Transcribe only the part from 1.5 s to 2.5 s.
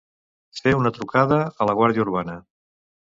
la Guàrdia Urbana.